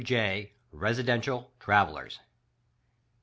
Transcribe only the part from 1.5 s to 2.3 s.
Travelers.